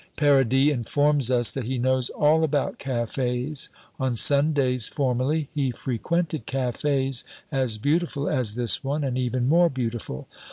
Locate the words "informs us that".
0.73-1.65